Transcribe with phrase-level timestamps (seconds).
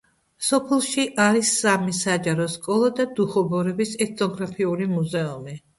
[0.45, 5.61] სოფელში არის სამი საჯარო სკოლა და დუხობორების ეთნოგრაფიული მუზეუმი.